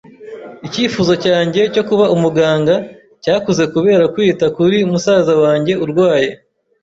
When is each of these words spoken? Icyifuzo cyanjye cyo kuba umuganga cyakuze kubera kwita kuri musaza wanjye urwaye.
Icyifuzo 0.67 1.13
cyanjye 1.25 1.61
cyo 1.73 1.83
kuba 1.89 2.05
umuganga 2.15 2.75
cyakuze 3.23 3.63
kubera 3.73 4.03
kwita 4.13 4.45
kuri 4.55 4.77
musaza 4.91 5.33
wanjye 5.43 5.73
urwaye. 5.83 6.29